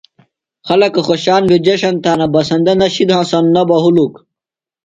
خلکہ 0.67 1.01
خوشان 1.07 1.41
بھےۡ 1.49 1.63
جشن 1.65 1.95
تھانہ۔ 2.03 2.27
بسندہ 2.33 2.73
نہ 2.79 2.87
شِد 2.93 3.09
ہنسانوۡ 3.15 3.53
نہ 3.55 3.61
بہ 3.67 3.77
ہُلک۔ 3.83 4.13